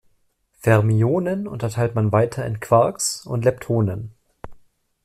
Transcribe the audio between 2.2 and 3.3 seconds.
in Quarks